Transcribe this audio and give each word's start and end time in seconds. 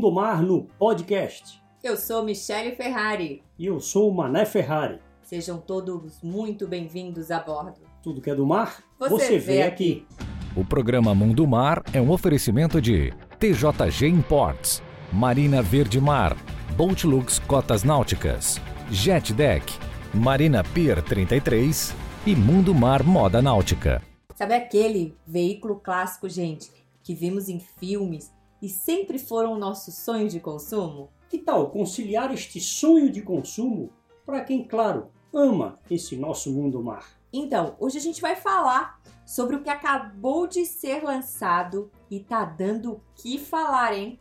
Mundo 0.00 0.12
Mar 0.12 0.42
no 0.42 0.62
podcast. 0.78 1.62
Eu 1.84 1.94
sou 1.94 2.24
Michele 2.24 2.74
Ferrari. 2.74 3.42
E 3.58 3.66
eu 3.66 3.78
sou 3.80 4.10
o 4.10 4.14
Mané 4.14 4.46
Ferrari. 4.46 4.98
Sejam 5.20 5.58
todos 5.58 6.22
muito 6.22 6.66
bem-vindos 6.66 7.30
a 7.30 7.38
bordo. 7.38 7.82
Tudo 8.02 8.22
que 8.22 8.30
é 8.30 8.34
do 8.34 8.46
mar, 8.46 8.82
Você 8.98 9.10
você, 9.10 9.38
vê 9.38 9.56
vê 9.56 9.62
aqui. 9.62 10.06
aqui. 10.08 10.58
O 10.58 10.64
programa 10.64 11.14
Mundo 11.14 11.46
Mar 11.46 11.82
é 11.92 12.00
um 12.00 12.10
oferecimento 12.10 12.80
de 12.80 13.12
TJG 13.38 14.06
Imports, 14.06 14.82
Marina 15.12 15.60
Verde 15.60 16.00
Mar, 16.00 16.34
Boatlux 16.78 17.38
Cotas 17.40 17.84
Náuticas, 17.84 18.58
Jet 18.90 19.34
Deck, 19.34 19.70
Marina 20.14 20.64
Pier 20.64 21.02
33 21.02 21.94
e 22.26 22.34
Mundo 22.34 22.74
Mar 22.74 23.02
Moda 23.02 23.42
Náutica. 23.42 24.00
Sabe 24.34 24.54
aquele 24.54 25.14
veículo 25.26 25.78
clássico, 25.78 26.26
gente, 26.26 26.70
que 27.02 27.14
vimos 27.14 27.50
em 27.50 27.60
filmes 27.60 28.32
e 28.60 28.68
sempre 28.68 29.18
foram 29.18 29.54
o 29.54 29.58
nosso 29.58 29.90
sonho 29.90 30.28
de 30.28 30.40
consumo? 30.40 31.10
Que 31.28 31.38
tal 31.38 31.70
conciliar 31.70 32.32
este 32.32 32.60
sonho 32.60 33.10
de 33.10 33.22
consumo 33.22 33.90
para 34.26 34.44
quem, 34.44 34.64
claro, 34.64 35.10
ama 35.32 35.78
esse 35.90 36.16
nosso 36.16 36.52
mundo 36.52 36.82
mar? 36.82 37.20
Então, 37.32 37.76
hoje 37.78 37.98
a 37.98 38.00
gente 38.00 38.20
vai 38.20 38.34
falar 38.34 39.00
sobre 39.24 39.56
o 39.56 39.62
que 39.62 39.70
acabou 39.70 40.46
de 40.46 40.66
ser 40.66 41.04
lançado 41.04 41.90
e 42.10 42.20
tá 42.20 42.44
dando 42.44 42.92
o 42.92 43.02
que 43.14 43.38
falar, 43.38 43.96
hein? 43.96 44.18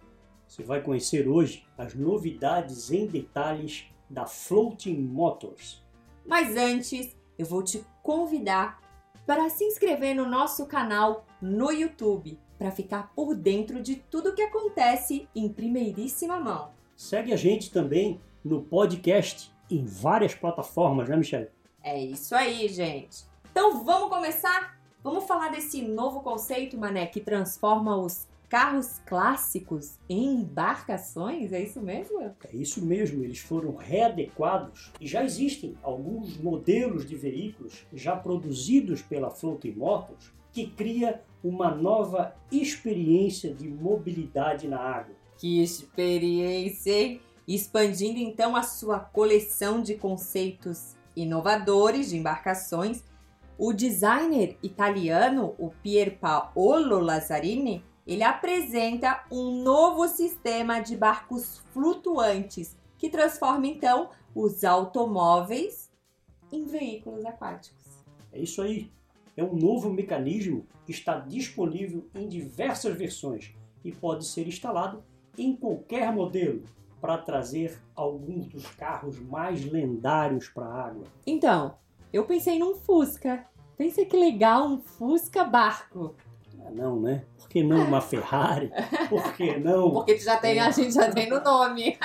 Você 0.48 0.64
vai 0.64 0.82
conhecer 0.82 1.28
hoje 1.28 1.66
as 1.78 1.96
novidades 1.96 2.92
em 2.92 3.08
detalhes 3.08 3.86
da 4.10 4.26
Floating 4.26 4.98
Motors. 4.98 5.84
Mas 6.26 6.56
antes, 6.56 7.16
eu 7.38 7.46
vou 7.46 7.64
te 7.64 7.84
convidar 8.04 8.80
para 9.26 9.50
se 9.50 9.64
inscrever 9.64 10.16
no 10.16 10.28
nosso 10.28 10.66
canal 10.66 11.26
no 11.42 11.72
YouTube 11.72 12.40
para 12.60 12.72
ficar 12.72 13.14
por 13.16 13.34
dentro 13.34 13.82
de 13.82 13.96
tudo 13.96 14.36
que 14.36 14.42
acontece 14.42 15.30
em 15.34 15.48
primeiríssima 15.48 16.38
mão. 16.38 16.72
Segue 16.94 17.32
a 17.32 17.38
gente 17.38 17.72
também 17.72 18.20
no 18.44 18.62
podcast 18.62 19.50
em 19.72 19.86
várias 19.86 20.36
plataformas, 20.36 21.08
né, 21.08 21.16
Michelle? 21.16 21.48
É 21.82 21.98
isso 21.98 22.36
aí, 22.36 22.68
gente. 22.68 23.24
Então 23.50 23.84
vamos 23.86 24.10
começar? 24.10 24.78
Vamos 25.02 25.24
falar 25.24 25.50
desse 25.50 25.82
novo 25.82 26.20
conceito, 26.20 26.78
Mané, 26.78 27.06
que 27.06 27.22
transforma 27.22 27.96
os 27.96 28.28
carros 28.50 29.00
clássicos 29.06 29.98
em 30.10 30.42
embarcações? 30.42 31.54
É 31.54 31.62
isso 31.62 31.80
mesmo? 31.80 32.20
É 32.22 32.36
isso 32.54 32.84
mesmo, 32.84 33.24
eles 33.24 33.40
foram 33.40 33.76
readequados 33.76 34.92
e 35.00 35.08
já 35.08 35.24
existem 35.24 35.78
alguns 35.82 36.36
modelos 36.38 37.06
de 37.06 37.16
veículos 37.16 37.86
já 37.94 38.18
produzidos 38.18 39.02
pela 39.02 39.30
Floating 39.30 39.72
Motors 39.72 40.34
que 40.52 40.68
cria 40.68 41.22
uma 41.44 41.72
nova 41.74 42.36
experiência 42.52 43.54
de 43.54 43.68
mobilidade 43.68 44.68
na 44.68 44.80
água. 44.80 45.16
Que 45.38 45.62
experiência? 45.62 47.20
Expandindo 47.48 48.20
então 48.20 48.56
a 48.56 48.62
sua 48.62 49.00
coleção 49.00 49.82
de 49.82 49.96
conceitos 49.96 50.96
inovadores 51.16 52.10
de 52.10 52.18
embarcações, 52.18 53.04
o 53.58 53.74
designer 53.74 54.58
italiano, 54.62 55.56
o 55.58 55.70
Pierpaolo 55.70 57.00
Lazzarini, 57.00 57.84
ele 58.06 58.24
apresenta 58.24 59.26
um 59.32 59.64
novo 59.64 60.08
sistema 60.08 60.80
de 60.80 60.96
barcos 60.96 61.62
flutuantes 61.72 62.78
que 62.98 63.10
transforma 63.10 63.68
então 63.68 64.10
os 64.34 64.64
automóveis 64.64 65.92
em 66.52 66.66
veículos 66.66 67.26
aquáticos. 67.26 68.04
É 68.32 68.40
isso 68.40 68.62
aí. 68.62 68.92
É 69.40 69.44
um 69.44 69.56
novo 69.56 69.90
mecanismo 69.90 70.68
que 70.86 70.92
está 70.92 71.18
disponível 71.18 72.06
em 72.14 72.28
diversas 72.28 72.94
versões 72.98 73.54
e 73.86 73.90
pode 73.90 74.26
ser 74.26 74.46
instalado 74.46 75.02
em 75.38 75.56
qualquer 75.56 76.12
modelo 76.12 76.64
para 77.00 77.18
trazer 77.18 77.82
alguns 77.96 78.48
dos 78.48 78.66
carros 78.72 79.18
mais 79.18 79.64
lendários 79.64 80.50
para 80.50 80.66
a 80.66 80.88
água. 80.88 81.06
Então, 81.26 81.76
eu 82.12 82.26
pensei 82.26 82.60
num 82.60 82.76
Fusca. 82.76 83.46
Pensei 83.78 84.04
que 84.04 84.18
legal, 84.18 84.68
um 84.68 84.78
Fusca 84.78 85.46
barco. 85.46 86.18
Ah, 86.60 86.72
não, 86.72 87.00
né? 87.00 87.24
Por 87.38 87.48
que 87.48 87.64
não 87.64 87.86
uma 87.86 88.02
Ferrari? 88.02 88.70
Por 89.08 89.32
que 89.36 89.58
não? 89.58 89.90
Porque 90.04 90.18
já 90.18 90.36
tem, 90.36 90.60
a 90.60 90.70
gente 90.70 90.94
já 90.94 91.10
tem 91.10 91.30
no 91.30 91.40
nome. 91.40 91.98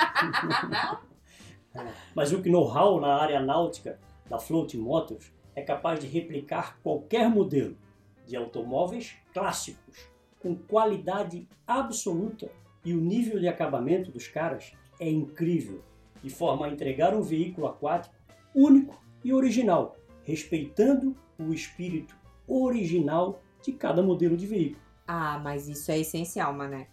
Mas 2.15 2.31
o 2.31 2.41
know-how 2.49 3.01
na 3.01 3.13
área 3.13 3.41
náutica 3.41 3.99
da 4.29 4.39
Floating 4.39 4.79
Motors 4.79 5.34
é 5.55 5.61
capaz 5.61 5.99
de 5.99 6.07
replicar 6.07 6.77
qualquer 6.83 7.29
modelo 7.29 7.77
de 8.25 8.35
automóveis 8.35 9.15
clássicos 9.33 10.09
com 10.39 10.55
qualidade 10.55 11.47
absoluta 11.65 12.51
e 12.83 12.93
o 12.93 13.01
nível 13.01 13.39
de 13.39 13.47
acabamento 13.47 14.11
dos 14.11 14.27
caras 14.27 14.73
é 14.99 15.09
incrível, 15.09 15.81
de 16.21 16.29
forma 16.29 16.65
a 16.65 16.69
entregar 16.69 17.15
um 17.15 17.21
veículo 17.21 17.67
aquático 17.67 18.15
único 18.53 19.01
e 19.23 19.33
original, 19.33 19.95
respeitando 20.23 21.15
o 21.39 21.51
espírito 21.51 22.15
original 22.47 23.41
de 23.61 23.71
cada 23.71 24.03
modelo 24.03 24.37
de 24.37 24.45
veículo. 24.45 24.81
Ah, 25.07 25.39
mas 25.43 25.67
isso 25.67 25.91
é 25.91 25.99
essencial, 25.99 26.53
mané. 26.53 26.87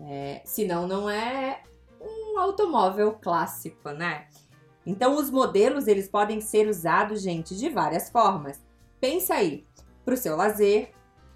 É, 0.00 0.42
senão 0.44 0.86
não 0.86 1.08
é 1.08 1.62
um 2.00 2.38
automóvel 2.38 3.14
clássico, 3.14 3.90
né? 3.90 4.28
Então 4.88 5.16
os 5.16 5.30
modelos 5.30 5.86
eles 5.86 6.08
podem 6.08 6.40
ser 6.40 6.66
usados, 6.66 7.20
gente, 7.20 7.54
de 7.54 7.68
várias 7.68 8.08
formas. 8.08 8.58
Pensa 8.98 9.34
aí, 9.34 9.66
para 10.02 10.14
o 10.14 10.16
seu 10.16 10.34
lazer, 10.34 10.92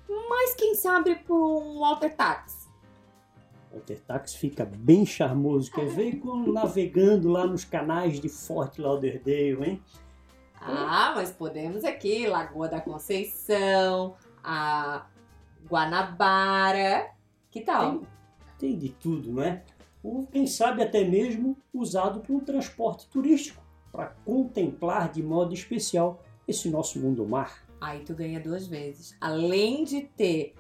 mas 0.08 0.54
quem 0.54 0.74
sabe 0.74 1.16
para 1.16 1.34
um 1.34 1.80
water 1.80 2.16
taxi. 2.16 2.66
O 3.70 3.76
Altertax 3.76 4.34
fica 4.34 4.64
bem 4.64 5.04
charmoso, 5.04 5.70
quer 5.70 5.86
ver 5.86 6.16
como 6.16 6.50
navegando 6.50 7.28
lá 7.28 7.46
nos 7.46 7.62
canais 7.62 8.18
de 8.18 8.28
Fort 8.30 8.78
Lauderdale, 8.78 9.62
hein? 9.62 9.82
Ah, 10.58 11.12
mas 11.14 11.30
podemos 11.30 11.84
aqui, 11.84 12.26
Lagoa 12.26 12.68
da 12.68 12.80
Conceição, 12.80 14.14
a 14.42 15.06
Guanabara, 15.68 17.10
que 17.50 17.60
tal? 17.60 17.98
Tem, 17.98 18.08
tem 18.58 18.78
de 18.78 18.88
tudo, 18.88 19.32
não 19.32 19.42
é? 19.42 19.62
Ou 20.02 20.26
quem 20.26 20.46
sabe 20.46 20.82
até 20.82 21.04
mesmo 21.04 21.56
usado 21.72 22.20
para 22.20 22.34
um 22.34 22.40
transporte 22.40 23.06
turístico, 23.08 23.62
para 23.90 24.08
contemplar 24.24 25.10
de 25.12 25.22
modo 25.22 25.54
especial 25.54 26.22
esse 26.46 26.68
nosso 26.68 26.98
mundo 26.98 27.26
mar. 27.26 27.64
Aí 27.80 28.00
tu 28.00 28.14
ganha 28.14 28.40
duas 28.40 28.66
vezes. 28.66 29.16
Além 29.20 29.84
de 29.84 30.02
ter 30.02 30.54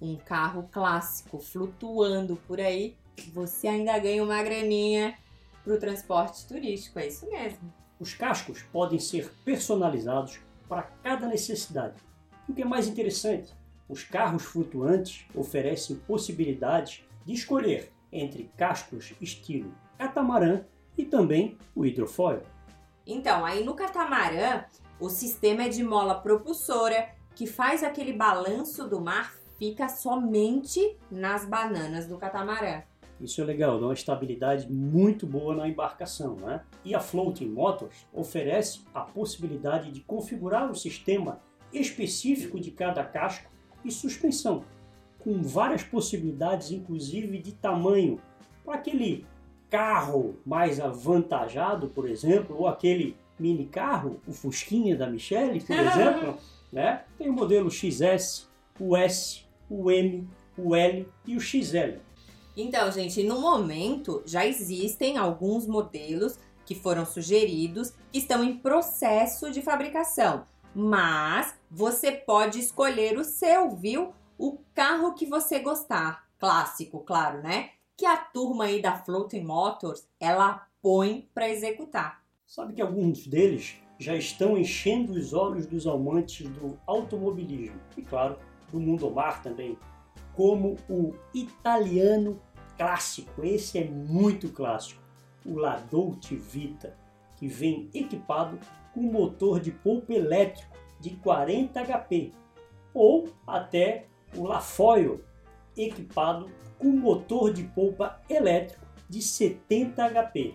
um 0.00 0.16
carro 0.16 0.68
clássico 0.70 1.38
flutuando 1.38 2.36
por 2.46 2.60
aí, 2.60 2.96
você 3.32 3.68
ainda 3.68 3.98
ganha 3.98 4.22
uma 4.22 4.42
graninha 4.42 5.16
pro 5.64 5.78
transporte 5.78 6.46
turístico. 6.46 6.98
É 6.98 7.08
isso 7.08 7.28
mesmo. 7.28 7.72
Os 7.98 8.14
cascos 8.14 8.62
podem 8.62 8.98
ser 8.98 9.32
personalizados 9.44 10.38
para 10.68 10.82
cada 10.82 11.26
necessidade. 11.26 11.96
O 12.48 12.52
que 12.52 12.62
é 12.62 12.64
mais 12.64 12.86
interessante, 12.86 13.52
os 13.88 14.04
carros 14.04 14.44
flutuantes 14.44 15.26
oferecem 15.34 15.96
possibilidades 15.96 17.02
de 17.24 17.32
escolher 17.32 17.90
entre 18.12 18.50
cascos 18.56 19.14
estilo 19.20 19.72
catamarã 19.98 20.62
e 20.96 21.04
também 21.04 21.56
o 21.74 21.84
hidrofoil. 21.84 22.42
Então, 23.06 23.44
aí 23.44 23.64
no 23.64 23.74
catamarã, 23.74 24.64
o 24.98 25.08
sistema 25.08 25.64
é 25.64 25.68
de 25.68 25.84
mola 25.84 26.14
propulsora 26.14 27.08
que 27.34 27.46
faz 27.46 27.84
aquele 27.84 28.12
balanço 28.12 28.88
do 28.88 29.00
mar 29.00 29.34
fica 29.58 29.88
somente 29.88 30.96
nas 31.10 31.44
bananas 31.44 32.06
do 32.06 32.18
catamarã. 32.18 32.82
Isso 33.20 33.40
é 33.40 33.44
legal, 33.44 33.80
dá 33.80 33.86
uma 33.86 33.94
estabilidade 33.94 34.70
muito 34.70 35.26
boa 35.26 35.54
na 35.54 35.68
embarcação, 35.68 36.36
né? 36.36 36.62
E 36.84 36.94
a 36.94 37.00
Floating 37.00 37.48
Motors 37.48 38.06
oferece 38.12 38.82
a 38.92 39.00
possibilidade 39.00 39.90
de 39.90 40.00
configurar 40.00 40.70
o 40.70 40.74
sistema 40.74 41.40
específico 41.72 42.60
de 42.60 42.70
cada 42.70 43.02
casco 43.02 43.50
e 43.84 43.90
suspensão, 43.90 44.64
com 45.26 45.42
várias 45.42 45.82
possibilidades, 45.82 46.70
inclusive 46.70 47.38
de 47.38 47.50
tamanho, 47.50 48.20
para 48.64 48.76
aquele 48.76 49.26
carro 49.68 50.36
mais 50.46 50.78
avantajado, 50.78 51.88
por 51.88 52.08
exemplo, 52.08 52.56
ou 52.56 52.68
aquele 52.68 53.16
mini 53.36 53.66
carro, 53.66 54.20
o 54.24 54.32
Fusquinha 54.32 54.96
da 54.96 55.10
Michelle, 55.10 55.60
por 55.60 55.74
exemplo, 55.74 56.38
né? 56.72 57.02
Tem 57.18 57.28
o 57.28 57.32
modelo 57.32 57.68
XS, 57.68 58.48
o 58.78 58.96
S, 58.96 59.40
o 59.68 59.90
M, 59.90 60.28
o 60.56 60.76
L 60.76 61.08
e 61.26 61.36
o 61.36 61.40
XL. 61.40 61.98
Então, 62.56 62.92
gente, 62.92 63.24
no 63.24 63.40
momento 63.40 64.22
já 64.24 64.46
existem 64.46 65.18
alguns 65.18 65.66
modelos 65.66 66.38
que 66.64 66.76
foram 66.76 67.04
sugeridos 67.04 67.90
que 68.12 68.18
estão 68.18 68.44
em 68.44 68.58
processo 68.58 69.50
de 69.50 69.60
fabricação, 69.60 70.44
mas 70.72 71.52
você 71.68 72.12
pode 72.12 72.60
escolher 72.60 73.18
o 73.18 73.24
seu, 73.24 73.74
viu? 73.74 74.14
O 74.38 74.58
carro 74.74 75.14
que 75.14 75.24
você 75.24 75.58
gostar, 75.60 76.28
clássico, 76.38 77.00
claro, 77.00 77.42
né? 77.42 77.70
Que 77.96 78.04
a 78.04 78.16
turma 78.16 78.64
aí 78.64 78.82
da 78.82 78.96
Floating 78.96 79.44
Motors 79.44 80.06
ela 80.20 80.66
põe 80.82 81.28
para 81.32 81.48
executar. 81.48 82.22
Sabe 82.46 82.74
que 82.74 82.82
alguns 82.82 83.26
deles 83.26 83.76
já 83.98 84.14
estão 84.14 84.58
enchendo 84.58 85.12
os 85.12 85.32
olhos 85.32 85.66
dos 85.66 85.86
amantes 85.86 86.48
do 86.48 86.78
automobilismo? 86.86 87.80
E, 87.96 88.02
claro, 88.02 88.38
do 88.70 88.78
mundo 88.78 89.10
mar 89.10 89.42
também, 89.42 89.78
como 90.34 90.76
o 90.88 91.14
italiano 91.32 92.40
clássico, 92.76 93.42
esse 93.42 93.78
é 93.78 93.84
muito 93.84 94.50
clássico, 94.50 95.02
o 95.46 95.54
Ladouti 95.54 96.36
Vita, 96.36 96.96
que 97.36 97.48
vem 97.48 97.88
equipado 97.94 98.58
com 98.92 99.00
motor 99.00 99.60
de 99.60 99.70
polpa 99.70 100.12
elétrico 100.12 100.76
de 101.00 101.10
40 101.16 101.82
HP, 101.84 102.32
ou 102.92 103.28
até 103.46 104.06
o 104.34 104.44
Lafoil, 104.44 105.22
equipado 105.76 106.50
com 106.78 106.88
motor 106.88 107.52
de 107.52 107.64
polpa 107.64 108.20
elétrico 108.28 108.84
de 109.08 109.22
70 109.22 110.10
HP. 110.10 110.54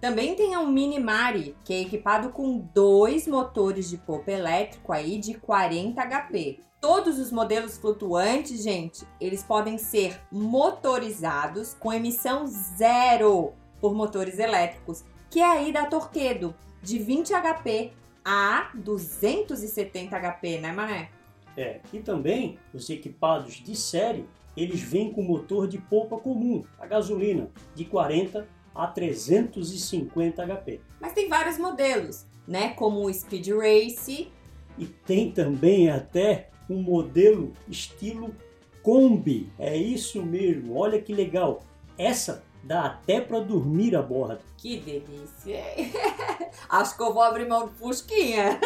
Também 0.00 0.34
tem 0.34 0.56
um 0.56 0.66
Mini 0.66 0.98
Mari, 0.98 1.56
que 1.64 1.72
é 1.72 1.80
equipado 1.80 2.28
com 2.28 2.58
dois 2.58 3.26
motores 3.26 3.88
de 3.88 3.96
polpa 3.96 4.30
elétrico 4.30 4.92
aí 4.92 5.18
de 5.18 5.34
40 5.34 6.02
HP. 6.02 6.60
Todos 6.78 7.18
os 7.18 7.32
modelos 7.32 7.78
flutuantes, 7.78 8.62
gente, 8.62 9.06
eles 9.18 9.42
podem 9.42 9.78
ser 9.78 10.20
motorizados 10.30 11.72
com 11.72 11.90
emissão 11.90 12.46
zero 12.46 13.54
por 13.80 13.94
motores 13.94 14.38
elétricos, 14.38 15.02
que 15.30 15.40
é 15.40 15.50
aí 15.50 15.72
da 15.72 15.86
Torquedo, 15.86 16.54
de 16.82 16.98
20 16.98 17.32
HP 17.32 17.92
a 18.22 18.70
270 18.74 20.20
HP, 20.20 20.58
né, 20.58 20.70
Mané? 20.70 21.08
É, 21.56 21.80
e 21.92 22.00
também 22.00 22.58
os 22.72 22.88
equipados 22.90 23.54
de 23.54 23.76
série, 23.76 24.26
eles 24.56 24.80
vêm 24.80 25.12
com 25.12 25.22
motor 25.22 25.68
de 25.68 25.78
polpa 25.78 26.18
comum, 26.18 26.64
a 26.78 26.86
gasolina, 26.86 27.50
de 27.74 27.84
40 27.84 28.46
a 28.74 28.86
350 28.86 30.44
HP. 30.44 30.80
Mas 31.00 31.12
tem 31.12 31.28
vários 31.28 31.58
modelos, 31.58 32.26
né, 32.46 32.70
como 32.70 33.04
o 33.04 33.12
Speed 33.12 33.48
Race. 33.48 34.28
E 34.76 34.86
tem 34.86 35.30
também 35.30 35.90
até 35.90 36.50
um 36.68 36.82
modelo 36.82 37.52
estilo 37.68 38.34
Kombi. 38.82 39.50
É 39.58 39.76
isso 39.76 40.22
mesmo, 40.22 40.76
olha 40.76 41.00
que 41.00 41.12
legal. 41.12 41.60
Essa 41.96 42.44
dá 42.62 42.86
até 42.86 43.20
para 43.20 43.40
dormir 43.40 43.94
a 43.94 44.02
bordo. 44.02 44.40
Que 44.56 44.78
delícia! 44.78 45.62
Acho 46.68 46.96
que 46.96 47.02
eu 47.02 47.12
vou 47.12 47.22
abrir 47.22 47.46
mão 47.46 47.68
do 47.68 47.74
Fusquinha. 47.74 48.58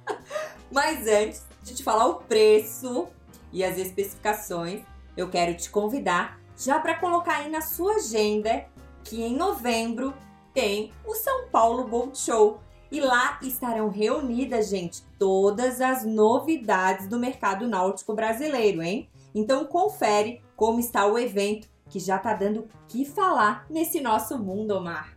Mas 0.70 1.06
antes 1.06 1.47
de 1.68 1.74
te 1.74 1.84
falar 1.84 2.06
o 2.06 2.16
preço 2.16 3.06
e 3.52 3.62
as 3.62 3.78
especificações, 3.78 4.82
eu 5.16 5.28
quero 5.28 5.54
te 5.54 5.70
convidar 5.70 6.40
já 6.56 6.80
para 6.80 6.94
colocar 6.94 7.36
aí 7.36 7.50
na 7.50 7.60
sua 7.60 7.96
agenda 7.96 8.64
que 9.04 9.22
em 9.22 9.36
novembro 9.36 10.14
tem 10.52 10.90
o 11.06 11.14
São 11.14 11.48
Paulo 11.48 11.84
Boat 11.84 12.18
Show. 12.18 12.60
E 12.90 13.00
lá 13.00 13.38
estarão 13.42 13.90
reunidas, 13.90 14.70
gente, 14.70 15.02
todas 15.18 15.80
as 15.80 16.04
novidades 16.04 17.06
do 17.06 17.18
mercado 17.18 17.68
náutico 17.68 18.14
brasileiro, 18.14 18.82
hein? 18.82 19.10
Então 19.34 19.66
confere 19.66 20.40
como 20.56 20.80
está 20.80 21.06
o 21.06 21.18
evento 21.18 21.68
que 21.90 22.00
já 22.00 22.18
tá 22.18 22.32
dando 22.32 22.60
o 22.60 22.68
que 22.88 23.04
falar 23.04 23.66
nesse 23.68 24.00
nosso 24.00 24.38
mundo, 24.38 24.74
Omar. 24.74 25.14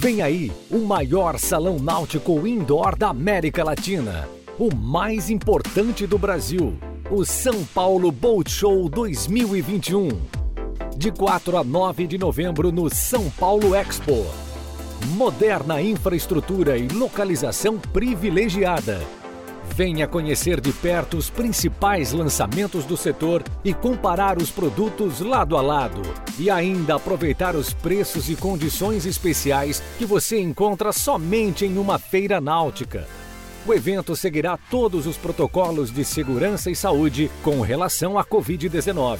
Vem 0.00 0.22
aí 0.22 0.50
o 0.70 0.78
maior 0.78 1.38
salão 1.38 1.78
náutico 1.78 2.46
indoor 2.46 2.96
da 2.96 3.10
América 3.10 3.62
Latina, 3.62 4.26
o 4.60 4.76
mais 4.76 5.30
importante 5.30 6.06
do 6.06 6.18
Brasil, 6.18 6.76
o 7.10 7.24
São 7.24 7.64
Paulo 7.64 8.12
Boat 8.12 8.50
Show 8.50 8.90
2021. 8.90 10.08
De 10.94 11.10
4 11.10 11.56
a 11.56 11.64
9 11.64 12.06
de 12.06 12.18
novembro 12.18 12.70
no 12.70 12.94
São 12.94 13.30
Paulo 13.30 13.74
Expo. 13.74 14.26
Moderna 15.16 15.80
infraestrutura 15.80 16.76
e 16.76 16.88
localização 16.88 17.78
privilegiada 17.78 19.00
Venha 19.74 20.06
conhecer 20.06 20.60
de 20.60 20.72
perto 20.72 21.16
os 21.16 21.30
principais 21.30 22.12
lançamentos 22.12 22.84
do 22.84 22.96
setor 22.96 23.42
e 23.64 23.72
comparar 23.72 24.36
os 24.36 24.50
produtos 24.50 25.20
lado 25.20 25.56
a 25.56 25.62
lado. 25.62 26.02
E 26.38 26.50
ainda 26.50 26.96
aproveitar 26.96 27.54
os 27.54 27.72
preços 27.72 28.28
e 28.28 28.36
condições 28.36 29.06
especiais 29.06 29.82
que 29.96 30.04
você 30.04 30.38
encontra 30.40 30.92
somente 30.92 31.64
em 31.64 31.78
uma 31.78 31.98
feira 31.98 32.40
náutica. 32.40 33.06
O 33.66 33.74
evento 33.74 34.16
seguirá 34.16 34.56
todos 34.56 35.06
os 35.06 35.18
protocolos 35.18 35.90
de 35.90 36.02
segurança 36.02 36.70
e 36.70 36.74
saúde 36.74 37.30
com 37.42 37.60
relação 37.60 38.18
à 38.18 38.24
Covid-19. 38.24 39.18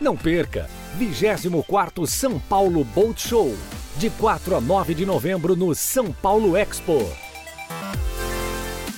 Não 0.00 0.16
perca! 0.16 0.68
24º 0.98 2.04
São 2.04 2.40
Paulo 2.40 2.82
Boat 2.82 3.28
Show, 3.28 3.54
de 3.96 4.10
4 4.10 4.56
a 4.56 4.60
9 4.60 4.92
de 4.92 5.06
novembro 5.06 5.54
no 5.54 5.72
São 5.72 6.12
Paulo 6.12 6.56
Expo. 6.56 6.98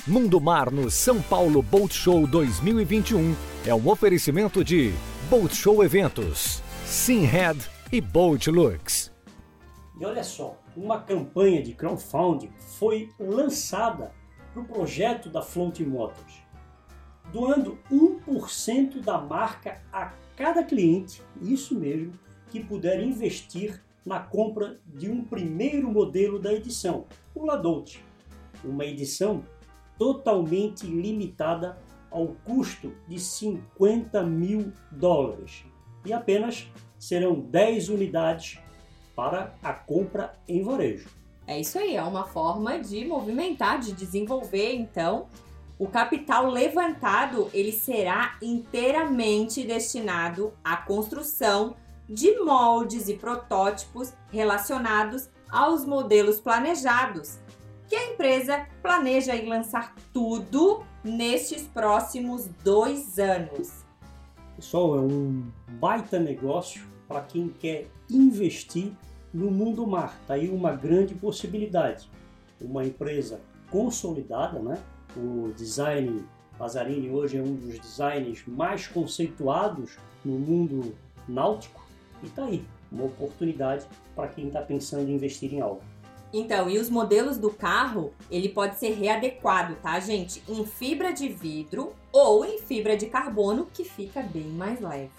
Mundo 0.06 0.40
Mar 0.40 0.70
no 0.70 0.90
São 0.90 1.20
Paulo 1.20 1.60
Boat 1.60 1.92
Show 1.94 2.26
2021 2.26 3.36
é 3.66 3.74
um 3.74 3.88
oferecimento 3.90 4.64
de 4.64 4.94
Boat 5.28 5.54
Show 5.54 5.84
Eventos, 5.84 6.62
Simhead 6.86 7.60
e 7.92 8.00
Boat 8.00 8.50
Lux. 8.50 9.12
E 10.00 10.04
olha 10.06 10.24
só, 10.24 10.58
uma 10.74 10.98
campanha 11.02 11.62
de 11.62 11.74
crowdfunding 11.74 12.50
foi 12.78 13.10
lançada 13.20 14.10
para 14.52 14.62
o 14.62 14.66
projeto 14.66 15.28
da 15.28 15.42
Floating 15.42 15.84
Motors, 15.84 16.42
doando 17.32 17.78
1% 17.90 19.00
da 19.00 19.18
marca 19.18 19.80
a 19.92 20.12
cada 20.36 20.62
cliente, 20.62 21.22
isso 21.40 21.74
mesmo, 21.74 22.12
que 22.50 22.62
puder 22.62 23.02
investir 23.02 23.82
na 24.04 24.20
compra 24.20 24.78
de 24.86 25.10
um 25.10 25.24
primeiro 25.24 25.90
modelo 25.90 26.38
da 26.38 26.52
edição, 26.52 27.06
o 27.34 27.44
Ladote, 27.44 28.04
uma 28.64 28.84
edição 28.84 29.44
totalmente 29.98 30.86
limitada 30.86 31.78
ao 32.10 32.28
custo 32.44 32.92
de 33.08 33.18
50 33.18 34.22
mil 34.24 34.72
dólares 34.90 35.64
e 36.04 36.12
apenas 36.12 36.68
serão 36.98 37.40
10 37.40 37.88
unidades 37.88 38.58
para 39.14 39.54
a 39.62 39.72
compra 39.72 40.34
em 40.46 40.62
varejo. 40.62 41.08
É 41.52 41.60
isso 41.60 41.78
aí, 41.78 41.96
é 41.96 42.02
uma 42.02 42.24
forma 42.24 42.78
de 42.78 43.04
movimentar, 43.04 43.78
de 43.78 43.92
desenvolver, 43.92 44.74
então, 44.74 45.26
o 45.78 45.86
capital 45.86 46.46
levantado, 46.48 47.50
ele 47.52 47.72
será 47.72 48.38
inteiramente 48.40 49.62
destinado 49.62 50.54
à 50.64 50.78
construção 50.78 51.76
de 52.08 52.40
moldes 52.40 53.06
e 53.06 53.14
protótipos 53.14 54.14
relacionados 54.30 55.28
aos 55.50 55.84
modelos 55.84 56.40
planejados 56.40 57.38
que 57.86 57.94
a 57.94 58.12
empresa 58.12 58.66
planeja 58.80 59.34
lançar 59.46 59.94
tudo 60.10 60.82
nestes 61.04 61.64
próximos 61.64 62.48
dois 62.64 63.18
anos. 63.18 63.84
Pessoal, 64.56 64.96
é 64.96 65.00
um 65.00 65.50
baita 65.72 66.18
negócio 66.18 66.82
para 67.06 67.20
quem 67.20 67.48
quer 67.48 67.88
investir 68.08 68.92
no 69.32 69.50
mundo 69.50 69.86
mar. 69.86 70.18
Está 70.22 70.34
aí 70.34 70.48
uma 70.48 70.72
grande 70.72 71.14
possibilidade. 71.14 72.08
Uma 72.60 72.84
empresa 72.84 73.40
consolidada, 73.70 74.58
né? 74.58 74.78
O 75.16 75.52
design 75.56 76.24
Lazzarini 76.58 77.10
hoje 77.10 77.38
é 77.38 77.42
um 77.42 77.54
dos 77.54 77.78
designs 77.78 78.44
mais 78.46 78.86
conceituados 78.86 79.96
no 80.24 80.38
mundo 80.38 80.94
náutico 81.28 81.84
e 82.22 82.26
está 82.26 82.44
aí 82.44 82.64
uma 82.90 83.04
oportunidade 83.04 83.86
para 84.14 84.28
quem 84.28 84.48
está 84.48 84.60
pensando 84.60 85.08
em 85.08 85.14
investir 85.14 85.52
em 85.52 85.60
algo. 85.60 85.82
Então, 86.32 86.68
e 86.70 86.78
os 86.78 86.88
modelos 86.88 87.36
do 87.36 87.50
carro, 87.50 88.12
ele 88.30 88.48
pode 88.48 88.78
ser 88.78 88.94
readequado, 88.94 89.74
tá, 89.82 90.00
gente? 90.00 90.42
Em 90.48 90.64
fibra 90.64 91.12
de 91.12 91.28
vidro 91.28 91.92
ou 92.10 92.44
em 92.44 92.58
fibra 92.58 92.96
de 92.96 93.06
carbono, 93.06 93.66
que 93.72 93.84
fica 93.84 94.22
bem 94.22 94.44
mais 94.44 94.80
leve. 94.80 95.10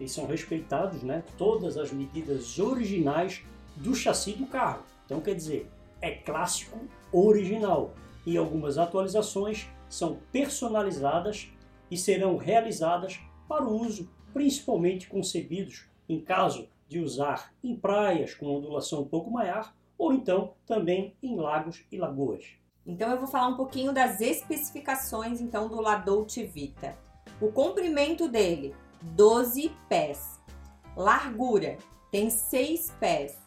E 0.00 0.08
são 0.08 0.26
respeitados, 0.26 1.02
né, 1.02 1.22
todas 1.38 1.76
as 1.76 1.92
medidas 1.92 2.58
originais 2.58 3.42
do 3.76 3.94
chassi 3.94 4.32
do 4.32 4.46
carro. 4.46 4.82
Então, 5.06 5.20
quer 5.20 5.34
dizer, 5.34 5.70
é 6.00 6.10
clássico 6.10 6.78
original. 7.12 7.94
E 8.26 8.36
algumas 8.36 8.78
atualizações 8.78 9.68
são 9.88 10.18
personalizadas 10.32 11.48
e 11.90 11.96
serão 11.96 12.36
realizadas 12.36 13.20
para 13.48 13.64
o 13.64 13.80
uso 13.80 14.08
principalmente 14.32 15.08
concebidos 15.08 15.86
em 16.08 16.20
caso 16.20 16.68
de 16.88 16.98
usar 16.98 17.54
em 17.62 17.76
praias 17.76 18.34
com 18.34 18.46
ondulação 18.46 19.02
um 19.02 19.08
pouco 19.08 19.30
maior 19.30 19.72
ou 19.96 20.12
então 20.12 20.54
também 20.66 21.14
em 21.22 21.36
lagos 21.36 21.84
e 21.90 21.96
lagoas. 21.96 22.44
Então 22.84 23.10
eu 23.10 23.18
vou 23.18 23.28
falar 23.28 23.48
um 23.48 23.56
pouquinho 23.56 23.92
das 23.92 24.20
especificações 24.20 25.40
então 25.40 25.68
do 25.68 25.80
Ladouce 25.80 26.44
Vita. 26.44 26.98
O 27.40 27.50
comprimento 27.50 28.28
dele, 28.28 28.74
12 29.12 29.70
pés. 29.88 30.40
Largura, 30.96 31.78
tem 32.10 32.28
6 32.30 32.90
pés. 32.98 33.38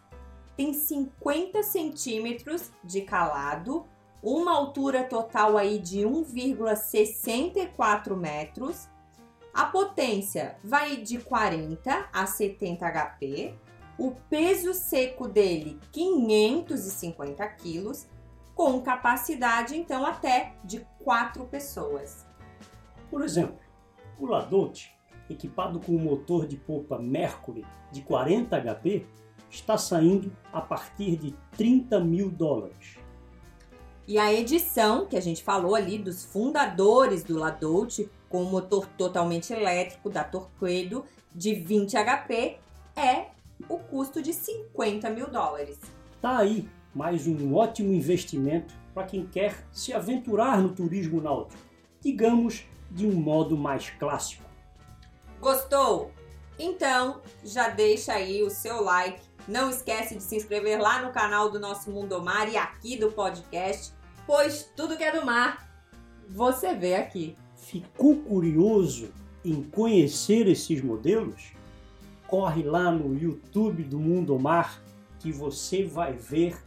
Tem 0.56 0.72
50 0.74 1.62
centímetros 1.64 2.72
de 2.84 3.02
calado, 3.02 3.86
uma 4.24 4.54
altura 4.54 5.04
total 5.04 5.58
aí 5.58 5.80
de 5.80 6.00
1,64 6.00 8.16
metros. 8.16 8.88
A 9.54 9.66
potência 9.66 10.56
vai 10.64 10.96
de 10.98 11.20
40 11.20 12.10
a 12.12 12.26
70 12.26 12.92
HP 12.92 13.54
o 13.98 14.12
peso 14.30 14.74
seco 14.74 15.28
dele 15.28 15.80
550 15.92 17.48
quilos, 17.50 18.08
com 18.54 18.82
capacidade 18.82 19.76
então 19.76 20.06
até 20.06 20.56
de 20.64 20.86
quatro 21.04 21.46
pessoas. 21.46 22.26
Por 23.10 23.24
exemplo, 23.24 23.60
o 24.20 24.26
Ladote 24.26 24.97
equipado 25.30 25.80
com 25.80 25.94
um 25.94 26.00
motor 26.00 26.48
de 26.48 26.58
popa 26.58 26.98
Mercury 26.98 27.66
de 27.92 28.02
40 28.02 28.60
HP, 28.60 29.06
está 29.50 29.78
saindo 29.78 30.32
a 30.52 30.62
partir 30.62 31.16
de 31.16 31.34
30 31.56 32.00
mil 32.00 32.30
dólares. 32.30 32.98
E 34.08 34.18
a 34.18 34.34
edição 34.34 35.06
que 35.06 35.18
a 35.18 35.22
gente 35.22 35.44
falou 35.44 35.76
ali 35.76 35.98
dos 35.98 36.24
fundadores 36.24 37.24
do 37.24 37.38
Ladoute, 37.38 38.10
com 38.30 38.44
o 38.44 38.50
motor 38.50 38.86
totalmente 38.98 39.52
elétrico 39.52 40.10
da 40.10 40.24
Torquedo 40.24 41.04
de 41.36 41.54
20 41.54 41.94
HP, 41.94 42.58
é 42.96 43.28
o 43.68 43.78
custo 43.78 44.22
de 44.22 44.34
50 44.34 45.10
mil 45.10 45.30
dólares. 45.30 45.80
Tá 46.22 46.38
aí 46.38 46.70
mais 46.96 47.28
um 47.28 47.54
ótimo 47.54 47.94
investimento 47.94 48.74
para 48.94 49.06
quem 49.06 49.28
quer 49.28 49.64
se 49.72 49.94
aventurar 49.94 50.60
no 50.60 50.70
turismo 50.70 51.22
náutico, 51.22 51.62
digamos 52.02 52.66
de 52.90 53.06
um 53.06 53.14
modo 53.14 53.56
mais 53.56 53.92
clássico. 53.92 54.47
Gostou? 55.40 56.12
Então 56.60 57.22
já 57.44 57.70
deixa 57.70 58.14
aí 58.14 58.44
o 58.44 58.50
seu 58.50 58.82
like. 58.82 59.22
Não 59.48 59.70
esquece 59.70 60.16
de 60.16 60.24
se 60.24 60.36
inscrever 60.36 60.82
lá 60.82 61.02
no 61.02 61.12
canal 61.12 61.50
do 61.50 61.60
nosso 61.60 61.90
Mundo 61.90 62.22
Mar 62.22 62.52
e 62.52 62.58
aqui 62.58 62.98
do 62.98 63.12
podcast, 63.12 63.94
pois 64.26 64.70
tudo 64.76 64.98
que 64.98 65.04
é 65.04 65.18
do 65.18 65.26
mar 65.26 65.68
você 66.28 66.76
vê 66.76 66.96
aqui. 66.96 67.36
Ficou 67.56 68.18
curioso 68.18 69.12
em 69.44 69.64
conhecer 69.64 70.48
esses 70.48 70.82
modelos? 70.82 71.54
Corre 72.28 72.64
lá 72.64 72.92
no 72.92 73.18
YouTube 73.18 73.84
do 73.84 73.98
Mundo 73.98 74.38
Mar 74.38 74.82
que 75.20 75.32
você 75.32 75.86
vai 75.86 76.14
ver 76.14 76.58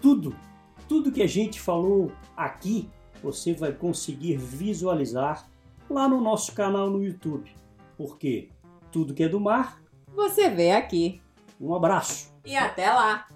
tudo, 0.00 0.34
tudo 0.88 1.12
que 1.12 1.22
a 1.22 1.26
gente 1.26 1.60
falou 1.60 2.10
aqui, 2.36 2.88
você 3.22 3.52
vai 3.52 3.72
conseguir 3.72 4.36
visualizar 4.36 5.48
lá 5.88 6.08
no 6.08 6.20
nosso 6.20 6.52
canal 6.52 6.90
no 6.90 7.04
YouTube. 7.04 7.54
Porque 7.96 8.48
tudo 8.92 9.14
que 9.14 9.24
é 9.24 9.28
do 9.28 9.40
mar, 9.40 9.80
você 10.14 10.48
vê 10.48 10.72
aqui. 10.72 11.20
Um 11.60 11.74
abraço 11.74 12.34
e 12.44 12.56
até 12.56 12.90
lá. 12.90 13.26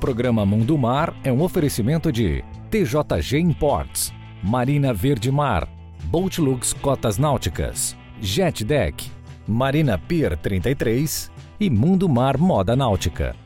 Programa 0.00 0.44
Mundo 0.44 0.76
Mar 0.76 1.14
é 1.22 1.32
um 1.32 1.42
oferecimento 1.42 2.10
de 2.10 2.42
TJG 2.70 3.38
Imports, 3.38 4.12
Marina 4.42 4.92
Verde 4.92 5.30
Mar, 5.30 5.68
Boatlux 6.06 6.72
Cotas 6.72 7.18
Náuticas, 7.18 7.96
Jet 8.20 8.64
Deck, 8.64 9.08
Marina 9.46 9.96
Pier 9.96 10.36
33 10.36 11.30
e 11.60 11.70
Mundo 11.70 12.08
Mar 12.08 12.36
Moda 12.36 12.74
Náutica. 12.74 13.36